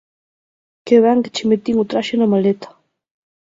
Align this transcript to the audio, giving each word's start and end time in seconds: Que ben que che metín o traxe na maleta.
Que 0.85 0.95
ben 1.05 1.17
que 1.23 1.29
che 1.35 1.43
metín 1.51 1.75
o 1.81 1.83
traxe 1.91 2.15
na 2.17 2.31
maleta. 2.33 2.69